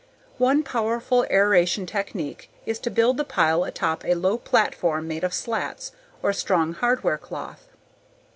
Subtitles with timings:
[0.39, 5.31] One powerful aeration technique is to build the pile atop a low platform made of
[5.31, 5.91] slats
[6.23, 7.67] or strong hardware cloth.